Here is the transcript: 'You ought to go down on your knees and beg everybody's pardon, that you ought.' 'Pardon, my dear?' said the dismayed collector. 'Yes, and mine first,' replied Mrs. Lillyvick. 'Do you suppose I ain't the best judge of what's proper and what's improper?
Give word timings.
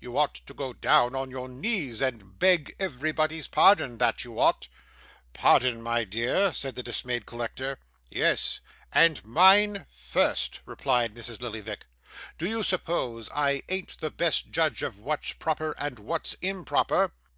'You 0.00 0.16
ought 0.16 0.36
to 0.36 0.54
go 0.54 0.72
down 0.72 1.14
on 1.14 1.30
your 1.30 1.50
knees 1.50 2.00
and 2.00 2.38
beg 2.38 2.74
everybody's 2.80 3.46
pardon, 3.46 3.98
that 3.98 4.24
you 4.24 4.40
ought.' 4.40 4.68
'Pardon, 5.34 5.82
my 5.82 6.02
dear?' 6.02 6.50
said 6.54 6.76
the 6.76 6.82
dismayed 6.82 7.26
collector. 7.26 7.78
'Yes, 8.08 8.60
and 8.90 9.22
mine 9.26 9.84
first,' 9.90 10.60
replied 10.64 11.14
Mrs. 11.14 11.42
Lillyvick. 11.42 11.84
'Do 12.38 12.48
you 12.48 12.62
suppose 12.62 13.28
I 13.34 13.64
ain't 13.68 14.00
the 14.00 14.10
best 14.10 14.50
judge 14.50 14.82
of 14.82 14.98
what's 15.00 15.32
proper 15.32 15.72
and 15.72 15.98
what's 15.98 16.32
improper? 16.40 17.12